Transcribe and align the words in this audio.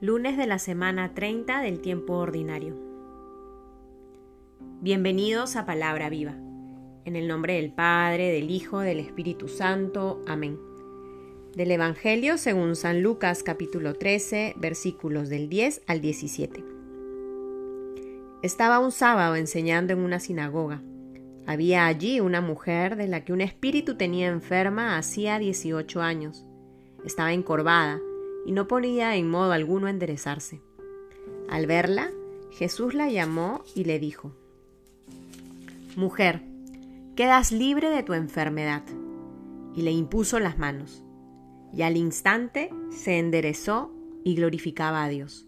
Lunes 0.00 0.36
de 0.36 0.46
la 0.46 0.60
semana 0.60 1.12
30 1.12 1.60
del 1.60 1.80
tiempo 1.80 2.18
ordinario. 2.18 2.76
Bienvenidos 4.80 5.56
a 5.56 5.66
Palabra 5.66 6.08
Viva. 6.08 6.36
En 7.04 7.16
el 7.16 7.26
nombre 7.26 7.54
del 7.54 7.72
Padre, 7.72 8.30
del 8.30 8.48
Hijo, 8.48 8.78
del 8.78 9.00
Espíritu 9.00 9.48
Santo. 9.48 10.22
Amén. 10.28 10.56
Del 11.56 11.72
Evangelio 11.72 12.38
según 12.38 12.76
San 12.76 13.02
Lucas 13.02 13.42
capítulo 13.42 13.94
13 13.94 14.54
versículos 14.56 15.30
del 15.30 15.48
10 15.48 15.82
al 15.88 16.00
17. 16.00 16.64
Estaba 18.44 18.78
un 18.78 18.92
sábado 18.92 19.34
enseñando 19.34 19.94
en 19.94 19.98
una 19.98 20.20
sinagoga. 20.20 20.80
Había 21.44 21.86
allí 21.86 22.20
una 22.20 22.40
mujer 22.40 22.94
de 22.94 23.08
la 23.08 23.24
que 23.24 23.32
un 23.32 23.40
espíritu 23.40 23.96
tenía 23.96 24.28
enferma 24.28 24.96
hacía 24.96 25.40
18 25.40 26.00
años. 26.02 26.46
Estaba 27.04 27.32
encorvada 27.32 28.00
y 28.48 28.52
no 28.52 28.66
ponía 28.66 29.14
en 29.14 29.28
modo 29.28 29.52
alguno 29.52 29.88
enderezarse. 29.88 30.62
Al 31.50 31.66
verla, 31.66 32.10
Jesús 32.50 32.94
la 32.94 33.10
llamó 33.10 33.62
y 33.74 33.84
le 33.84 33.98
dijo, 33.98 34.32
Mujer, 35.96 36.40
quedas 37.14 37.52
libre 37.52 37.90
de 37.90 38.02
tu 38.02 38.14
enfermedad. 38.14 38.84
Y 39.74 39.82
le 39.82 39.90
impuso 39.90 40.40
las 40.40 40.56
manos. 40.56 41.04
Y 41.74 41.82
al 41.82 41.98
instante 41.98 42.70
se 42.88 43.18
enderezó 43.18 43.92
y 44.24 44.34
glorificaba 44.34 45.04
a 45.04 45.10
Dios. 45.10 45.46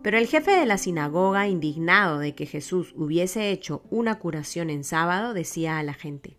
Pero 0.00 0.16
el 0.16 0.26
jefe 0.26 0.52
de 0.52 0.64
la 0.64 0.78
sinagoga, 0.78 1.48
indignado 1.48 2.18
de 2.18 2.34
que 2.34 2.46
Jesús 2.46 2.94
hubiese 2.96 3.50
hecho 3.50 3.82
una 3.90 4.18
curación 4.18 4.70
en 4.70 4.84
sábado, 4.84 5.34
decía 5.34 5.78
a 5.78 5.82
la 5.82 5.92
gente, 5.92 6.38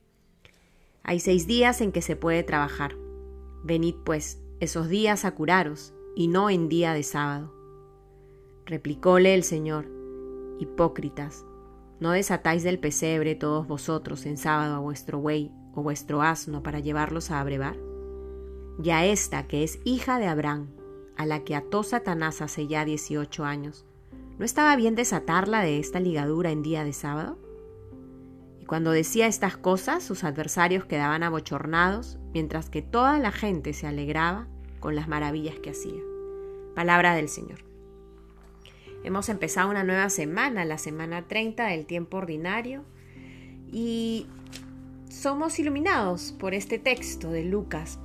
Hay 1.03 1.19
seis 1.19 1.45
días 1.45 1.81
en 1.81 1.91
que 1.91 2.01
se 2.01 2.15
puede 2.15 2.41
trabajar. 2.41 2.95
Venid 3.63 3.93
pues 4.03 4.41
esos 4.61 4.89
días 4.89 5.25
a 5.25 5.31
curaros, 5.31 5.91
y 6.15 6.27
no 6.27 6.51
en 6.51 6.69
día 6.69 6.93
de 6.93 7.01
sábado. 7.01 7.51
Replicóle 8.67 9.33
el 9.33 9.43
Señor, 9.43 9.87
Hipócritas, 10.59 11.43
¿no 11.99 12.11
desatáis 12.11 12.61
del 12.61 12.77
pesebre 12.77 13.33
todos 13.33 13.67
vosotros 13.67 14.27
en 14.27 14.37
sábado 14.37 14.75
a 14.75 14.79
vuestro 14.79 15.19
buey 15.19 15.51
o 15.73 15.81
vuestro 15.81 16.21
asno 16.21 16.61
para 16.61 16.79
llevarlos 16.79 17.31
a 17.31 17.39
abrevar? 17.39 17.75
Ya 18.77 19.03
esta, 19.03 19.47
que 19.47 19.63
es 19.63 19.79
hija 19.83 20.19
de 20.19 20.27
Abraham, 20.27 20.69
a 21.17 21.25
la 21.25 21.43
que 21.43 21.55
ató 21.55 21.81
Satanás 21.81 22.43
hace 22.43 22.67
ya 22.67 22.85
dieciocho 22.85 23.45
años, 23.45 23.87
¿no 24.37 24.45
estaba 24.45 24.75
bien 24.75 24.93
desatarla 24.93 25.61
de 25.61 25.79
esta 25.79 25.99
ligadura 25.99 26.51
en 26.51 26.61
día 26.61 26.83
de 26.83 26.93
sábado? 26.93 27.39
Cuando 28.71 28.91
decía 28.91 29.27
estas 29.27 29.57
cosas, 29.57 30.01
sus 30.01 30.23
adversarios 30.23 30.85
quedaban 30.85 31.23
abochornados, 31.23 32.17
mientras 32.33 32.69
que 32.69 32.81
toda 32.81 33.19
la 33.19 33.33
gente 33.33 33.73
se 33.73 33.85
alegraba 33.85 34.47
con 34.79 34.95
las 34.95 35.09
maravillas 35.09 35.59
que 35.59 35.71
hacía. 35.71 35.99
Palabra 36.73 37.13
del 37.13 37.27
Señor. 37.27 37.65
Hemos 39.03 39.27
empezado 39.27 39.69
una 39.69 39.83
nueva 39.83 40.09
semana, 40.09 40.63
la 40.63 40.77
semana 40.77 41.27
30 41.27 41.65
del 41.65 41.85
tiempo 41.85 42.15
ordinario, 42.15 42.85
y 43.69 44.27
somos 45.09 45.59
iluminados 45.59 46.31
por 46.39 46.53
este 46.53 46.79
texto 46.79 47.29
de 47.29 47.43
Lucas, 47.43 47.99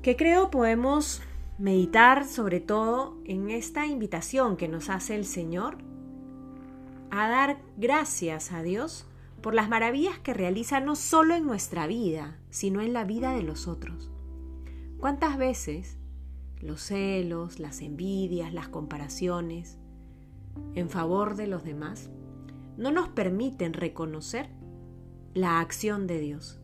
que 0.00 0.16
creo 0.16 0.50
podemos 0.50 1.20
meditar 1.58 2.24
sobre 2.24 2.60
todo 2.60 3.18
en 3.26 3.50
esta 3.50 3.84
invitación 3.84 4.56
que 4.56 4.66
nos 4.66 4.88
hace 4.88 5.14
el 5.14 5.26
Señor 5.26 5.76
a 7.10 7.28
dar 7.28 7.58
gracias 7.76 8.50
a 8.50 8.62
Dios 8.62 9.04
por 9.42 9.54
las 9.54 9.68
maravillas 9.68 10.18
que 10.18 10.34
realiza 10.34 10.80
no 10.80 10.96
solo 10.96 11.34
en 11.34 11.46
nuestra 11.46 11.86
vida, 11.86 12.38
sino 12.50 12.80
en 12.80 12.92
la 12.92 13.04
vida 13.04 13.32
de 13.32 13.42
los 13.42 13.68
otros. 13.68 14.10
¿Cuántas 14.98 15.38
veces 15.38 15.96
los 16.60 16.80
celos, 16.82 17.60
las 17.60 17.80
envidias, 17.80 18.52
las 18.52 18.68
comparaciones 18.68 19.78
en 20.74 20.90
favor 20.90 21.36
de 21.36 21.46
los 21.46 21.62
demás 21.62 22.10
no 22.76 22.90
nos 22.90 23.08
permiten 23.08 23.74
reconocer 23.74 24.48
la 25.34 25.60
acción 25.60 26.06
de 26.06 26.18
Dios? 26.18 26.60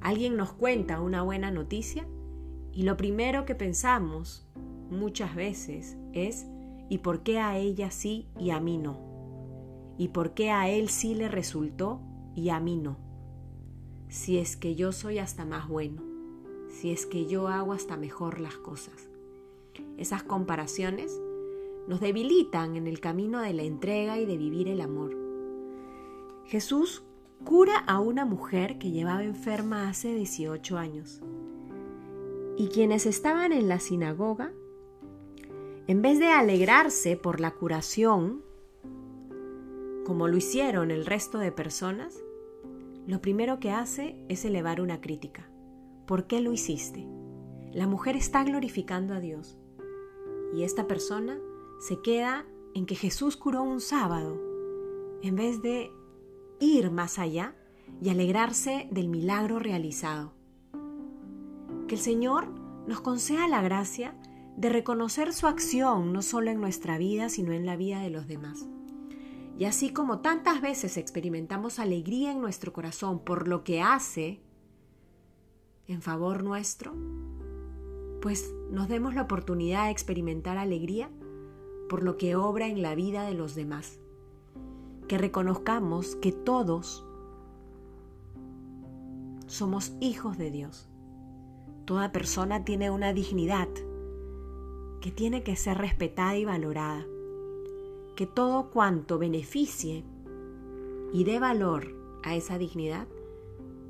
Alguien 0.00 0.36
nos 0.36 0.52
cuenta 0.52 1.00
una 1.00 1.22
buena 1.22 1.50
noticia 1.50 2.06
y 2.72 2.82
lo 2.82 2.96
primero 2.96 3.44
que 3.44 3.54
pensamos 3.54 4.46
muchas 4.90 5.36
veces 5.36 5.96
es 6.12 6.46
¿y 6.88 6.98
por 6.98 7.22
qué 7.22 7.38
a 7.38 7.56
ella 7.56 7.90
sí 7.90 8.28
y 8.38 8.50
a 8.50 8.60
mí 8.60 8.76
no? 8.76 9.09
¿Y 10.00 10.08
por 10.08 10.34
qué 10.34 10.50
a 10.50 10.68
él 10.68 10.88
sí 10.88 11.14
le 11.14 11.28
resultó 11.28 12.00
y 12.34 12.48
a 12.48 12.58
mí 12.58 12.76
no? 12.76 12.96
Si 14.08 14.38
es 14.38 14.56
que 14.56 14.74
yo 14.74 14.90
soy 14.90 15.18
hasta 15.18 15.44
más 15.44 15.68
bueno 15.68 16.10
si 16.70 16.92
es 16.92 17.06
que 17.06 17.26
yo 17.26 17.48
hago 17.48 17.72
hasta 17.72 17.96
mejor 17.96 18.40
las 18.40 18.56
cosas. 18.56 19.08
Esas 19.98 20.22
comparaciones 20.22 21.20
nos 21.88 22.00
debilitan 22.00 22.76
en 22.76 22.86
el 22.86 23.00
camino 23.00 23.40
de 23.40 23.52
la 23.52 23.62
entrega 23.62 24.18
y 24.18 24.26
de 24.26 24.36
vivir 24.36 24.68
el 24.68 24.80
amor. 24.80 25.16
Jesús 26.44 27.02
cura 27.44 27.78
a 27.78 28.00
una 28.00 28.24
mujer 28.24 28.78
que 28.78 28.90
llevaba 28.90 29.24
enferma 29.24 29.88
hace 29.88 30.14
18 30.14 30.78
años. 30.78 31.20
Y 32.56 32.68
quienes 32.68 33.06
estaban 33.06 33.52
en 33.52 33.68
la 33.68 33.80
sinagoga, 33.80 34.52
en 35.86 36.02
vez 36.02 36.18
de 36.18 36.28
alegrarse 36.28 37.16
por 37.16 37.40
la 37.40 37.52
curación, 37.52 38.42
como 40.10 40.26
lo 40.26 40.36
hicieron 40.36 40.90
el 40.90 41.06
resto 41.06 41.38
de 41.38 41.52
personas, 41.52 42.20
lo 43.06 43.20
primero 43.20 43.60
que 43.60 43.70
hace 43.70 44.16
es 44.28 44.44
elevar 44.44 44.80
una 44.80 45.00
crítica. 45.00 45.48
¿Por 46.04 46.26
qué 46.26 46.40
lo 46.40 46.52
hiciste? 46.52 47.06
La 47.72 47.86
mujer 47.86 48.16
está 48.16 48.42
glorificando 48.42 49.14
a 49.14 49.20
Dios. 49.20 49.56
Y 50.52 50.64
esta 50.64 50.88
persona 50.88 51.38
se 51.78 52.02
queda 52.02 52.44
en 52.74 52.86
que 52.86 52.96
Jesús 52.96 53.36
curó 53.36 53.62
un 53.62 53.80
sábado, 53.80 54.36
en 55.22 55.36
vez 55.36 55.62
de 55.62 55.92
ir 56.58 56.90
más 56.90 57.20
allá 57.20 57.54
y 58.02 58.08
alegrarse 58.08 58.88
del 58.90 59.06
milagro 59.06 59.60
realizado. 59.60 60.32
Que 61.86 61.94
el 61.94 62.00
Señor 62.00 62.48
nos 62.88 63.00
conceda 63.00 63.46
la 63.46 63.62
gracia 63.62 64.16
de 64.56 64.70
reconocer 64.70 65.32
su 65.32 65.46
acción 65.46 66.12
no 66.12 66.20
solo 66.20 66.50
en 66.50 66.60
nuestra 66.60 66.98
vida, 66.98 67.28
sino 67.28 67.52
en 67.52 67.64
la 67.64 67.76
vida 67.76 68.00
de 68.00 68.10
los 68.10 68.26
demás. 68.26 68.66
Y 69.60 69.66
así 69.66 69.92
como 69.92 70.20
tantas 70.20 70.62
veces 70.62 70.96
experimentamos 70.96 71.80
alegría 71.80 72.32
en 72.32 72.40
nuestro 72.40 72.72
corazón 72.72 73.18
por 73.18 73.46
lo 73.46 73.62
que 73.62 73.82
hace 73.82 74.40
en 75.86 76.00
favor 76.00 76.42
nuestro, 76.42 76.94
pues 78.22 78.54
nos 78.70 78.88
demos 78.88 79.14
la 79.14 79.20
oportunidad 79.20 79.84
de 79.84 79.90
experimentar 79.90 80.56
alegría 80.56 81.10
por 81.90 82.02
lo 82.02 82.16
que 82.16 82.36
obra 82.36 82.68
en 82.68 82.80
la 82.80 82.94
vida 82.94 83.24
de 83.24 83.34
los 83.34 83.54
demás. 83.54 84.00
Que 85.08 85.18
reconozcamos 85.18 86.16
que 86.16 86.32
todos 86.32 87.04
somos 89.46 89.92
hijos 90.00 90.38
de 90.38 90.50
Dios. 90.50 90.88
Toda 91.84 92.12
persona 92.12 92.64
tiene 92.64 92.90
una 92.90 93.12
dignidad 93.12 93.68
que 95.02 95.10
tiene 95.10 95.42
que 95.42 95.54
ser 95.54 95.76
respetada 95.76 96.34
y 96.38 96.46
valorada. 96.46 97.04
Que 98.20 98.26
todo 98.26 98.68
cuanto 98.68 99.18
beneficie 99.18 100.04
y 101.10 101.24
dé 101.24 101.40
valor 101.40 101.96
a 102.22 102.36
esa 102.36 102.58
dignidad 102.58 103.08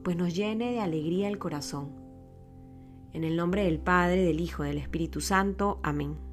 pues 0.04 0.16
nos 0.16 0.36
llene 0.36 0.70
de 0.70 0.78
alegría 0.78 1.26
el 1.26 1.40
corazón. 1.40 1.90
En 3.12 3.24
el 3.24 3.34
nombre 3.34 3.64
del 3.64 3.80
Padre, 3.80 4.22
del 4.22 4.38
Hijo, 4.38 4.62
del 4.62 4.78
Espíritu 4.78 5.20
Santo. 5.20 5.80
Amén. 5.82 6.29